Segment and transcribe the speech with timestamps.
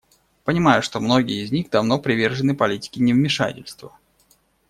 [0.45, 3.95] Понимаю, что многие из них давно привержены политике невмешательства.